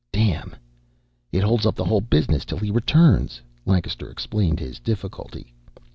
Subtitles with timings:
[0.11, 0.55] "Damn!
[1.31, 5.53] It holds up the whole business till he returns." Lancaster explained his difficulty.